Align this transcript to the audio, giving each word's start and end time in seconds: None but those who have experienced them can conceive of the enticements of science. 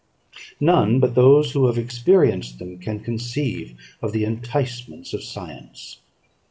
None 0.59 0.99
but 0.99 1.13
those 1.13 1.51
who 1.51 1.67
have 1.67 1.77
experienced 1.77 2.57
them 2.57 2.79
can 2.79 3.01
conceive 3.01 3.75
of 4.01 4.13
the 4.13 4.25
enticements 4.25 5.13
of 5.13 5.23
science. 5.23 5.99